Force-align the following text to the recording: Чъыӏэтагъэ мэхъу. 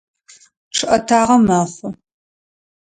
Чъыӏэтагъэ 0.75 1.37
мэхъу. 1.45 1.89